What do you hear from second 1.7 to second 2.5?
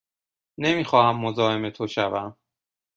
شوم.